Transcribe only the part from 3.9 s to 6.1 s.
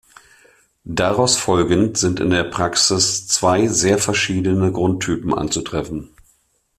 verschiedene Grundtypen anzutreffen.